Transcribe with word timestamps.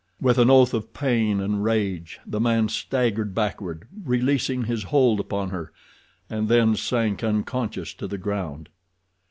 With 0.19 0.39
an 0.39 0.49
oath 0.49 0.73
of 0.73 0.95
pain 0.95 1.39
and 1.39 1.63
rage 1.63 2.19
the 2.25 2.39
man 2.39 2.69
staggered 2.69 3.35
backward, 3.35 3.87
releasing 4.03 4.63
his 4.63 4.85
hold 4.85 5.19
upon 5.19 5.51
her 5.51 5.71
and 6.27 6.49
then 6.49 6.75
sank 6.75 7.23
unconscious 7.23 7.93
to 7.93 8.07
the 8.07 8.17
ground. 8.17 8.69